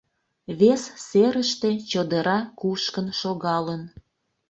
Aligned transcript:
Вес 0.59 0.83
серыште 1.07 1.69
чодыра 1.91 2.39
кушкын 2.59 3.07
шогалын. 3.19 3.81